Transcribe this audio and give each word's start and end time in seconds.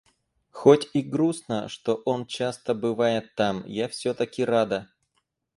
Хоть 0.49 0.89
и 0.93 1.03
грустно, 1.03 1.69
что 1.69 2.01
он 2.05 2.25
часто 2.25 2.73
бывает 2.73 3.35
там, 3.35 3.63
я 3.67 3.87
всё-таки 3.87 4.43
рада. 4.43 4.89